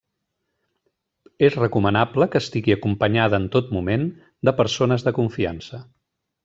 [1.49, 4.09] És recomanable que estigui acompanyada en tot moment
[4.51, 5.87] de persones de confiança.